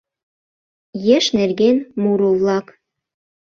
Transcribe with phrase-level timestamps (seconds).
[1.15, 2.67] ЕШ НЕРГЕН МУРО-ВЛАК.